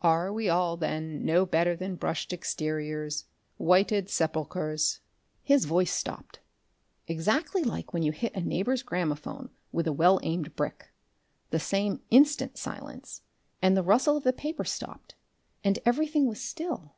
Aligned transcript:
Are 0.00 0.32
we 0.32 0.48
all 0.48 0.78
then 0.78 1.22
no 1.22 1.44
better 1.44 1.76
than 1.76 1.96
brushed 1.96 2.32
exteriors, 2.32 3.26
whited 3.58 4.08
sepulchres" 4.08 5.00
His 5.52 5.66
voice 5.66 5.90
stopped 5.92 6.40
exactly 7.06 7.62
like 7.62 7.92
when 7.92 8.02
you 8.02 8.10
hit 8.10 8.34
a 8.34 8.40
neighbour's 8.40 8.82
gramophone 8.82 9.50
with 9.70 9.86
a 9.86 9.92
well 9.92 10.18
aimed 10.22 10.56
brick, 10.56 10.86
the 11.50 11.60
same 11.60 12.00
instant 12.08 12.56
silence, 12.56 13.20
and 13.60 13.76
the 13.76 13.82
rustle 13.82 14.16
of 14.16 14.24
the 14.24 14.32
paper 14.32 14.64
stopped, 14.64 15.14
and 15.62 15.78
everything 15.84 16.26
was 16.26 16.40
still.... 16.40 16.94